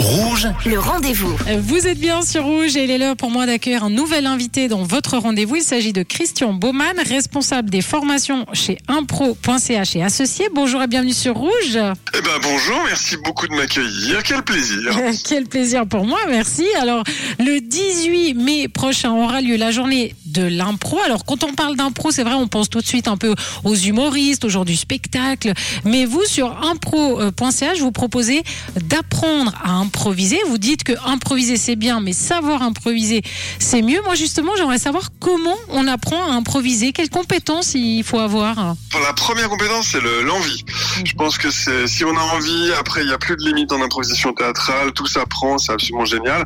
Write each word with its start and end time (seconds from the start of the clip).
Rouge, 0.00 0.48
le 0.64 0.78
rendez-vous. 0.78 1.36
Vous 1.58 1.86
êtes 1.86 1.98
bien 1.98 2.22
sur 2.22 2.44
Rouge 2.44 2.74
et 2.74 2.84
il 2.84 2.90
est 2.90 2.96
l'heure 2.96 3.16
pour 3.16 3.30
moi 3.30 3.44
d'accueillir 3.44 3.84
un 3.84 3.90
nouvel 3.90 4.24
invité 4.24 4.66
dans 4.66 4.82
votre 4.82 5.18
rendez-vous. 5.18 5.56
Il 5.56 5.62
s'agit 5.62 5.92
de 5.92 6.02
Christian 6.02 6.54
Baumann, 6.54 6.98
responsable 7.06 7.68
des 7.68 7.82
formations 7.82 8.46
chez 8.54 8.78
impro.ch 8.88 9.96
et 9.96 10.02
associé. 10.02 10.48
Bonjour 10.54 10.82
et 10.82 10.86
bienvenue 10.86 11.12
sur 11.12 11.34
Rouge. 11.36 11.76
Eh 11.76 12.20
ben 12.22 12.38
bonjour, 12.42 12.80
merci 12.86 13.18
beaucoup 13.18 13.46
de 13.46 13.52
m'accueillir. 13.54 14.22
Quel 14.22 14.42
plaisir. 14.42 14.98
Quel 15.28 15.44
plaisir 15.46 15.86
pour 15.86 16.06
moi, 16.06 16.18
merci. 16.30 16.64
Alors, 16.80 17.04
le 17.38 17.60
18 17.60 18.19
mai 18.34 18.68
prochain 18.68 19.12
aura 19.12 19.40
lieu 19.40 19.56
la 19.56 19.70
journée 19.70 20.14
de 20.26 20.42
l'impro. 20.42 20.98
Alors, 21.04 21.24
quand 21.24 21.44
on 21.44 21.54
parle 21.54 21.76
d'impro, 21.76 22.10
c'est 22.10 22.22
vrai, 22.22 22.34
on 22.34 22.48
pense 22.48 22.70
tout 22.70 22.80
de 22.80 22.86
suite 22.86 23.08
un 23.08 23.16
peu 23.16 23.34
aux 23.64 23.74
humoristes, 23.74 24.44
aux 24.44 24.48
gens 24.48 24.64
du 24.64 24.76
spectacle. 24.76 25.52
Mais 25.84 26.04
vous, 26.04 26.24
sur 26.24 26.62
impro.ch, 26.64 27.78
vous 27.80 27.92
proposez 27.92 28.42
d'apprendre 28.82 29.52
à 29.62 29.72
improviser. 29.72 30.38
Vous 30.48 30.58
dites 30.58 30.84
que 30.84 30.92
improviser 31.04 31.56
c'est 31.56 31.76
bien, 31.76 32.00
mais 32.00 32.12
savoir 32.12 32.62
improviser 32.62 33.22
c'est 33.58 33.82
mieux. 33.82 34.00
Moi 34.04 34.14
justement, 34.14 34.52
j'aimerais 34.56 34.78
savoir 34.78 35.10
comment 35.18 35.56
on 35.68 35.86
apprend 35.86 36.30
à 36.30 36.34
improviser, 36.34 36.92
quelles 36.92 37.10
compétences 37.10 37.74
il 37.74 38.02
faut 38.04 38.18
avoir? 38.18 38.74
La 39.02 39.12
première 39.14 39.48
compétence 39.48 39.88
c'est 39.92 40.00
l'envie. 40.22 40.64
Je 41.04 41.12
pense 41.14 41.38
que 41.38 41.50
si 41.50 42.04
on 42.04 42.16
a 42.16 42.20
envie, 42.20 42.72
après 42.78 43.02
il 43.02 43.06
n'y 43.06 43.12
a 43.12 43.18
plus 43.18 43.36
de 43.36 43.42
limite 43.44 43.72
en 43.72 43.82
improvisation 43.82 44.32
théâtrale, 44.32 44.92
tout 44.92 45.06
s'apprend, 45.06 45.58
c'est 45.58 45.72
absolument 45.72 46.04
génial. 46.04 46.44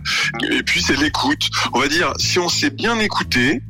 Et 0.51 0.62
puis 0.62 0.82
c'est 0.82 0.96
l'écoute. 0.96 1.48
On 1.77 1.80
va 1.80 1.88
dire 1.88 2.12
si 2.19 2.38
on 2.38 2.48
sait 2.48 2.70
bien 2.70 3.01
écouter, 3.01 3.60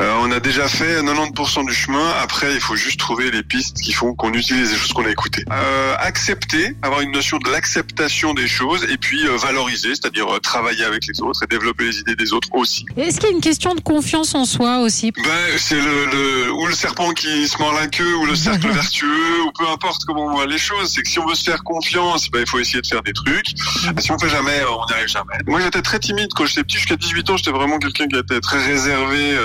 euh, 0.00 0.14
on 0.20 0.30
a 0.30 0.40
déjà 0.40 0.68
fait 0.68 1.02
90% 1.02 1.66
du 1.66 1.74
chemin. 1.74 2.08
Après, 2.22 2.54
il 2.54 2.60
faut 2.60 2.76
juste 2.76 2.98
trouver 2.98 3.30
les 3.30 3.42
pistes 3.42 3.80
qui 3.80 3.92
font 3.92 4.14
qu'on 4.14 4.32
utilise 4.32 4.70
les 4.70 4.76
choses 4.76 4.92
qu'on 4.92 5.04
a 5.04 5.10
écoutées. 5.10 5.44
Euh, 5.50 5.94
accepter, 5.98 6.76
avoir 6.82 7.00
une 7.00 7.12
notion 7.12 7.38
de 7.38 7.50
l'acceptation 7.50 8.34
des 8.34 8.48
choses 8.48 8.84
et 8.90 8.96
puis 8.96 9.26
euh, 9.26 9.36
valoriser, 9.36 9.90
c'est-à-dire 9.90 10.32
euh, 10.32 10.38
travailler 10.38 10.84
avec 10.84 11.06
les 11.06 11.20
autres 11.20 11.42
et 11.42 11.46
développer 11.46 11.84
les 11.84 11.98
idées 12.00 12.16
des 12.16 12.32
autres 12.32 12.48
aussi. 12.52 12.84
Est-ce 12.96 13.20
qu'il 13.20 13.28
y 13.28 13.32
a 13.32 13.34
une 13.34 13.40
question 13.40 13.74
de 13.74 13.80
confiance 13.80 14.34
en 14.34 14.44
soi 14.44 14.78
aussi? 14.80 15.12
Ben, 15.12 15.58
C'est 15.58 15.80
le, 15.80 16.06
le, 16.06 16.52
ou 16.52 16.66
le 16.66 16.74
serpent 16.74 17.12
qui 17.12 17.48
se 17.48 17.58
mord 17.58 17.74
la 17.74 17.86
queue 17.86 18.14
ou 18.16 18.26
le 18.26 18.34
cercle 18.34 18.68
vertueux 18.72 19.42
ou 19.46 19.52
peu 19.52 19.68
importe 19.68 20.04
comment 20.06 20.26
on 20.26 20.32
voit 20.32 20.46
les 20.46 20.58
choses. 20.58 20.92
C'est 20.92 21.02
que 21.02 21.08
si 21.08 21.18
on 21.18 21.26
veut 21.26 21.34
se 21.34 21.44
faire 21.44 21.62
confiance, 21.64 22.30
ben, 22.30 22.40
il 22.40 22.48
faut 22.48 22.58
essayer 22.58 22.80
de 22.80 22.86
faire 22.86 23.02
des 23.02 23.12
trucs. 23.12 23.54
Si 23.98 24.12
on 24.12 24.18
fait 24.18 24.28
jamais, 24.28 24.60
on 24.64 24.86
n'y 24.86 24.92
arrive 24.92 25.08
jamais. 25.08 25.34
Moi, 25.46 25.60
j'étais 25.60 25.82
très 25.82 25.98
timide 25.98 26.28
quand 26.34 26.46
j'étais 26.46 26.62
petit. 26.62 26.76
Jusqu'à 26.76 26.96
18 26.96 27.30
ans, 27.30 27.36
j'étais 27.36 27.52
vraiment 27.52 27.78
quelqu'un 27.78 28.06
qui 28.06 28.18
était 28.18 28.40
très 28.40 28.64
réservé. 28.64 29.36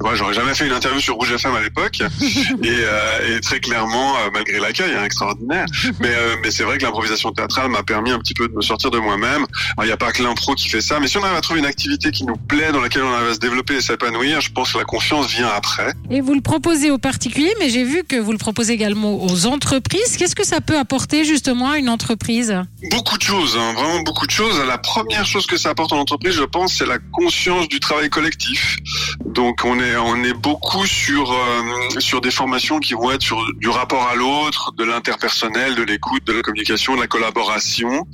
Moi, 0.00 0.14
j'aurais 0.14 0.34
jamais 0.34 0.54
fait 0.54 0.66
une 0.66 0.72
interview 0.72 1.00
sur 1.00 1.16
Rouge 1.16 1.32
FM 1.32 1.54
à 1.54 1.60
l'époque, 1.60 2.00
et, 2.20 2.66
euh, 2.66 3.36
et, 3.36 3.40
très 3.40 3.60
clairement, 3.60 4.16
euh, 4.16 4.30
malgré 4.32 4.58
l'accueil 4.60 4.92
hein, 4.94 5.04
extraordinaire, 5.04 5.66
mais, 6.00 6.08
euh, 6.08 6.36
mais 6.42 6.50
c'est 6.50 6.62
vrai 6.62 6.78
que 6.78 6.84
l'improvisation 6.84 7.32
théâtrale 7.32 7.70
m'a 7.70 7.82
permis 7.82 8.10
un 8.10 8.18
petit 8.18 8.34
peu 8.34 8.48
de 8.48 8.54
me 8.54 8.62
sortir 8.62 8.90
de 8.90 8.98
moi-même. 8.98 9.46
Il 9.80 9.84
n'y 9.84 9.92
a 9.92 9.96
pas 9.96 10.12
que 10.12 10.22
l'impro 10.22 10.54
qui 10.54 10.68
fait 10.68 10.80
ça, 10.80 11.00
mais 11.00 11.08
si 11.08 11.18
on 11.18 11.22
arrive 11.22 11.36
à 11.36 11.40
trouver 11.40 11.60
une 11.60 11.66
activité 11.66 12.10
qui 12.10 12.24
nous 12.24 12.36
plaît, 12.36 12.72
dans 12.72 12.80
laquelle 12.80 13.02
on 13.02 13.12
arrive 13.12 13.30
à 13.30 13.34
se 13.34 13.38
développer 13.38 13.74
et 13.74 13.80
s'épanouir, 13.80 14.40
je 14.40 14.50
pense 14.50 14.72
que 14.72 14.78
la 14.78 14.84
confiance 14.84 15.28
vient 15.28 15.48
après. 15.48 15.92
Et 16.10 16.20
vous 16.20 16.34
le 16.34 16.40
proposez 16.40 16.90
aux 16.90 16.98
particuliers, 16.98 17.54
mais 17.58 17.68
j'ai 17.68 17.84
vu 17.84 18.04
que 18.04 18.16
vous 18.16 18.32
le 18.32 18.38
proposez 18.38 18.72
également 18.72 19.22
aux 19.22 19.46
entreprises. 19.46 20.16
Qu'est-ce 20.16 20.36
que 20.36 20.46
ça 20.46 20.60
peut 20.60 20.78
apporter 20.78 21.24
justement 21.24 21.70
à 21.70 21.78
une 21.78 21.88
entreprise? 21.88 22.54
Beaucoup 22.90 23.18
de 23.18 23.22
choses, 23.22 23.56
hein, 23.58 23.72
vraiment 23.74 24.00
beaucoup 24.00 24.26
de 24.26 24.30
choses. 24.30 24.60
La 24.66 24.78
première 24.78 25.26
chose 25.26 25.46
que 25.46 25.56
ça 25.56 25.70
apporte 25.70 25.92
en 25.92 25.98
entreprise, 25.98 26.34
je 26.34 26.44
pense, 26.44 26.74
c'est 26.74 26.86
la 26.86 26.98
conscience 27.12 27.68
du 27.68 27.80
travail 27.80 28.08
collectif. 28.10 28.76
Donc 29.24 29.47
on 29.64 29.78
est 29.80 29.96
on 29.96 30.22
est 30.24 30.32
beaucoup 30.32 30.86
sur 30.86 31.32
euh, 31.32 32.00
sur 32.00 32.20
des 32.20 32.30
formations 32.30 32.78
qui 32.78 32.94
vont 32.94 33.10
être 33.10 33.22
sur 33.22 33.38
du 33.56 33.68
rapport 33.68 34.08
à 34.08 34.14
l'autre, 34.14 34.72
de 34.76 34.84
l'interpersonnel, 34.84 35.74
de 35.74 35.82
l'écoute, 35.82 36.24
de 36.24 36.32
la 36.32 36.42
communication, 36.42 36.96
de 36.96 37.00
la 37.00 37.06
collaboration. 37.06 38.06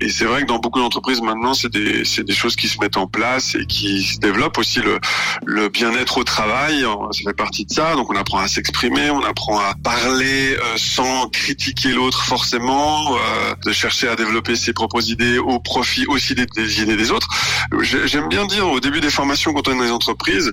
Et 0.00 0.08
c'est 0.08 0.24
vrai 0.24 0.42
que 0.42 0.46
dans 0.46 0.58
beaucoup 0.58 0.80
d'entreprises 0.80 1.20
maintenant, 1.20 1.54
c'est 1.54 1.72
des 1.72 2.04
c'est 2.04 2.24
des 2.24 2.34
choses 2.34 2.56
qui 2.56 2.68
se 2.68 2.78
mettent 2.80 2.96
en 2.96 3.06
place 3.06 3.54
et 3.54 3.66
qui 3.66 4.02
se 4.02 4.18
développent 4.18 4.58
aussi 4.58 4.80
le 4.80 4.98
le 5.44 5.68
bien-être 5.68 6.18
au 6.18 6.24
travail. 6.24 6.84
Ça 7.12 7.22
fait 7.24 7.36
partie 7.36 7.64
de 7.64 7.72
ça. 7.72 7.94
Donc 7.94 8.10
on 8.10 8.16
apprend 8.16 8.38
à 8.38 8.48
s'exprimer, 8.48 9.10
on 9.10 9.22
apprend 9.22 9.58
à 9.58 9.74
parler 9.82 10.56
euh, 10.56 10.76
sans 10.76 11.28
critiquer 11.28 11.90
l'autre 11.90 12.22
forcément, 12.24 13.16
euh, 13.16 13.54
de 13.64 13.72
chercher 13.72 14.08
à 14.08 14.16
développer 14.16 14.56
ses 14.56 14.72
propres 14.72 15.10
idées 15.10 15.38
au 15.38 15.58
profit 15.60 16.06
aussi 16.06 16.34
des, 16.34 16.46
des 16.46 16.82
idées 16.82 16.96
des 16.96 17.10
autres. 17.10 17.28
J'aime 17.82 18.28
bien 18.28 18.46
dire 18.46 18.68
au 18.68 18.80
début 18.80 19.00
des 19.00 19.10
formations 19.10 19.52
quand 19.52 19.68
on 19.68 19.72
est 19.72 19.76
dans 19.76 19.84
les 19.84 19.90
entreprises, 19.90 20.52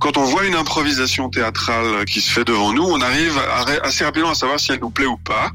quand 0.00 0.16
on 0.16 0.24
voit 0.24 0.46
une 0.46 0.54
improvisation 0.54 1.28
théâtrale 1.28 2.04
qui 2.06 2.20
se 2.20 2.30
fait 2.30 2.44
devant 2.44 2.72
nous, 2.72 2.84
on 2.84 3.00
arrive 3.00 3.38
assez 3.82 4.04
rapidement 4.04 4.30
à 4.30 4.34
savoir 4.34 4.60
si 4.60 4.72
elle 4.72 4.80
nous 4.80 4.90
plaît 4.90 5.06
ou 5.06 5.16
pas. 5.16 5.50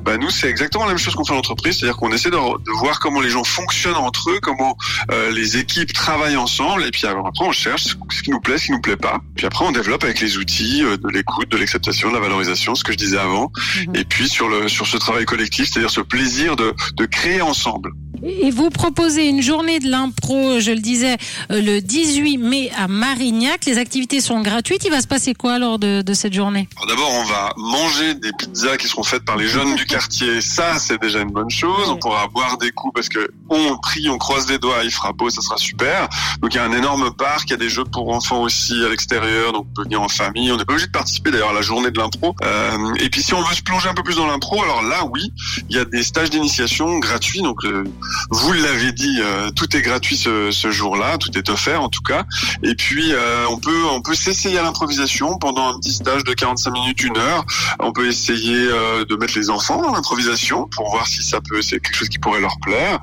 Bah 0.00 0.16
nous, 0.16 0.30
c'est 0.30 0.48
exactement 0.48 0.84
la 0.84 0.90
même 0.90 0.98
chose 0.98 1.14
qu'on 1.14 1.24
fait 1.24 1.32
en 1.32 1.38
entreprise, 1.38 1.78
c'est-à-dire 1.78 1.96
qu'on 1.96 2.12
essaie 2.12 2.30
de, 2.30 2.36
de, 2.36 2.78
voir 2.78 3.00
comment 3.00 3.20
les 3.20 3.30
gens 3.30 3.44
fonctionnent 3.44 3.96
entre 3.96 4.30
eux, 4.30 4.38
comment 4.42 4.76
euh, 5.10 5.30
les 5.30 5.56
équipes 5.56 5.92
travaillent 5.92 6.36
ensemble, 6.36 6.84
et 6.84 6.90
puis 6.90 7.06
après 7.06 7.44
on 7.44 7.52
cherche 7.52 7.96
ce 8.10 8.22
qui 8.22 8.30
nous 8.30 8.40
plaît, 8.40 8.58
ce 8.58 8.66
qui 8.66 8.72
nous 8.72 8.80
plaît 8.80 8.96
pas. 8.96 9.20
Puis 9.34 9.46
après 9.46 9.64
on 9.64 9.72
développe 9.72 10.04
avec 10.04 10.20
les 10.20 10.36
outils 10.36 10.84
euh, 10.84 10.96
de 10.96 11.08
l'écoute, 11.08 11.50
de 11.50 11.56
l'acceptation, 11.56 12.10
de 12.10 12.14
la 12.14 12.20
valorisation, 12.20 12.74
ce 12.74 12.84
que 12.84 12.92
je 12.92 12.98
disais 12.98 13.18
avant, 13.18 13.50
et 13.94 14.04
puis 14.04 14.28
sur 14.28 14.48
le 14.48 14.68
sur 14.68 14.86
ce 14.86 14.96
travail 14.96 15.24
collectif, 15.24 15.68
c'est-à-dire 15.70 15.90
ce 15.90 16.00
plaisir 16.00 16.56
de, 16.56 16.74
de 16.94 17.06
créer 17.06 17.40
ensemble. 17.40 17.92
Et 18.28 18.50
vous 18.50 18.70
proposez 18.70 19.28
une 19.28 19.40
journée 19.40 19.78
de 19.78 19.88
l'impro, 19.88 20.58
je 20.58 20.72
le 20.72 20.80
disais, 20.80 21.16
euh, 21.52 21.62
le 21.62 21.80
18 21.80 22.38
mai 22.38 22.70
à 22.76 22.88
Marignac. 22.88 23.64
Les 23.66 23.78
activités 23.78 24.20
sont 24.20 24.40
gratuites. 24.40 24.84
Il 24.84 24.90
va 24.90 25.00
se 25.00 25.06
passer 25.06 25.32
quoi 25.32 25.60
lors 25.60 25.78
de, 25.78 26.02
de 26.02 26.14
cette 26.14 26.32
journée? 26.32 26.68
D'abord, 26.88 27.10
on 27.12 27.24
va 27.24 27.52
manger 27.56 28.14
des 28.14 28.32
pizzas 28.32 28.76
qui 28.78 28.88
seront 28.88 29.04
faites 29.04 29.24
par 29.24 29.36
les 29.36 29.46
jeunes 29.46 29.76
du 29.76 29.86
quartier. 29.86 30.40
Ça, 30.40 30.78
c'est 30.78 31.00
déjà 31.00 31.20
une 31.20 31.30
bonne 31.30 31.50
chose. 31.50 31.88
On 31.88 31.98
pourra 31.98 32.26
boire 32.26 32.58
des 32.58 32.72
coups 32.72 32.94
parce 32.94 33.08
que 33.08 33.30
on 33.48 33.78
prie, 33.78 34.08
on 34.08 34.18
croise 34.18 34.48
les 34.48 34.58
doigts, 34.58 34.82
il 34.82 34.90
fera 34.90 35.12
beau, 35.12 35.30
ça 35.30 35.40
sera 35.40 35.56
super. 35.56 36.08
Donc 36.40 36.52
il 36.54 36.56
y 36.56 36.60
a 36.60 36.64
un 36.64 36.72
énorme 36.72 37.14
parc, 37.14 37.48
il 37.48 37.50
y 37.52 37.54
a 37.54 37.58
des 37.58 37.68
jeux 37.68 37.84
pour 37.84 38.12
enfants 38.12 38.42
aussi 38.42 38.84
à 38.84 38.88
l'extérieur, 38.88 39.52
donc 39.52 39.66
on 39.70 39.74
peut 39.74 39.82
venir 39.84 40.02
en 40.02 40.08
famille. 40.08 40.50
On 40.50 40.56
n'est 40.56 40.64
pas 40.64 40.72
obligé 40.72 40.88
de 40.88 40.92
participer 40.92 41.30
d'ailleurs 41.30 41.50
à 41.50 41.54
la 41.54 41.62
journée 41.62 41.92
de 41.92 41.98
l'impro. 41.98 42.34
Euh, 42.42 42.94
et 42.98 43.08
puis 43.08 43.22
si 43.22 43.34
on 43.34 43.42
veut 43.42 43.54
se 43.54 43.62
plonger 43.62 43.88
un 43.88 43.94
peu 43.94 44.02
plus 44.02 44.16
dans 44.16 44.26
l'impro, 44.26 44.62
alors 44.62 44.82
là, 44.82 45.04
oui, 45.12 45.32
il 45.70 45.76
y 45.76 45.78
a 45.78 45.84
des 45.84 46.02
stages 46.02 46.30
d'initiation 46.30 46.98
gratuits. 46.98 47.42
Donc 47.42 47.64
euh, 47.64 47.84
vous 48.30 48.52
l'avez 48.52 48.92
dit, 48.92 49.18
euh, 49.20 49.50
tout 49.50 49.76
est 49.76 49.82
gratuit 49.82 50.16
ce, 50.16 50.50
ce 50.50 50.70
jour-là, 50.70 51.18
tout 51.18 51.36
est 51.36 51.48
offert 51.50 51.82
en 51.82 51.88
tout 51.88 52.02
cas. 52.02 52.24
Et 52.62 52.74
puis 52.74 53.12
euh, 53.12 53.46
on 53.50 53.58
peut 53.58 53.84
on 53.90 54.02
peut 54.02 54.14
s'essayer 54.14 54.58
à 54.58 54.62
l'improvisation 54.62 55.38
pendant 55.38 55.74
un 55.74 55.78
petit 55.78 55.92
stage 55.92 56.24
de 56.24 56.32
45 56.32 56.70
minutes, 56.70 57.02
une 57.02 57.16
heure. 57.16 57.44
On 57.80 57.92
peut 57.92 58.08
essayer 58.08 58.56
euh, 58.56 59.04
de 59.04 59.16
mettre 59.16 59.38
les 59.38 59.50
enfants 59.50 59.82
dans 59.82 59.92
l'improvisation 59.92 60.68
pour 60.74 60.90
voir 60.90 61.06
si 61.06 61.22
ça 61.22 61.40
peut 61.40 61.62
c'est 61.62 61.80
quelque 61.80 61.96
chose 61.96 62.08
qui 62.08 62.18
pourrait 62.18 62.40
leur 62.40 62.58
plaire. 62.60 62.98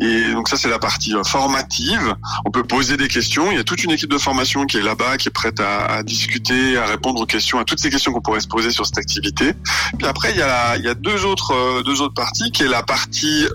Et 0.00 0.32
donc 0.32 0.48
ça 0.48 0.56
c'est 0.56 0.68
la 0.68 0.78
partie 0.78 1.14
formative. 1.24 2.14
On 2.44 2.50
peut 2.50 2.64
poser 2.64 2.96
des 2.96 3.08
questions. 3.08 3.50
Il 3.50 3.56
y 3.56 3.60
a 3.60 3.64
toute 3.64 3.84
une 3.84 3.92
équipe 3.92 4.10
de 4.10 4.18
formation 4.18 4.66
qui 4.66 4.78
est 4.78 4.82
là-bas, 4.82 5.16
qui 5.16 5.28
est 5.28 5.32
prête 5.32 5.60
à, 5.60 5.86
à, 5.86 6.02
discuter, 6.02 6.76
à 6.76 6.86
répondre 6.86 7.20
aux 7.20 7.26
questions, 7.26 7.58
à 7.58 7.64
toutes 7.64 7.80
ces 7.80 7.90
questions 7.90 8.12
qu'on 8.12 8.20
pourrait 8.20 8.40
se 8.40 8.48
poser 8.48 8.70
sur 8.70 8.86
cette 8.86 8.98
activité. 8.98 9.52
Puis 9.98 10.06
après 10.06 10.32
il 10.32 10.38
y 10.38 10.42
a 10.42 10.76
il 10.76 10.84
y 10.84 10.88
a 10.88 10.94
deux 10.94 11.24
autres 11.24 11.82
deux 11.82 12.00
autres 12.00 12.14
parties 12.14 12.50
qui 12.50 12.64
est 12.64 12.68
la 12.68 12.82
partie 12.82 13.46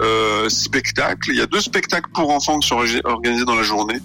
spectacle 0.48 1.01
il 1.28 1.36
y 1.36 1.42
a 1.42 1.46
deux 1.46 1.62
spectacles 1.62 2.10
pour 2.14 2.30
enfants 2.32 2.60
qui 2.60 2.68
sont 2.68 2.84
organisés 3.04 3.46
dans 3.46 3.56
la 3.56 3.64
journée, 3.64 4.00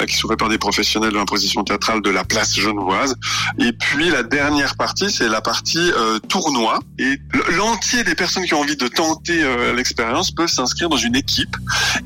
euh, 0.00 0.06
qui 0.06 0.16
sont 0.16 0.28
faits 0.28 0.38
par 0.38 0.48
des 0.48 0.58
professionnels 0.58 1.12
de 1.12 1.16
l'imposition 1.16 1.64
théâtrale 1.64 2.02
de 2.02 2.10
la 2.10 2.24
place 2.24 2.58
genevoise. 2.58 3.16
Et 3.58 3.72
puis 3.72 4.10
la 4.10 4.22
dernière 4.22 4.76
partie, 4.76 5.10
c'est 5.10 5.28
la 5.28 5.40
partie 5.40 5.92
euh, 5.96 6.18
tournoi. 6.18 6.80
Et 6.98 7.18
l'entier 7.56 8.04
des 8.04 8.14
personnes 8.14 8.44
qui 8.44 8.54
ont 8.54 8.60
envie 8.60 8.76
de 8.76 8.88
tenter 8.88 9.42
euh, 9.42 9.74
l'expérience 9.74 10.30
peuvent 10.30 10.48
s'inscrire 10.48 10.88
dans 10.88 10.96
une 10.96 11.16
équipe. 11.16 11.56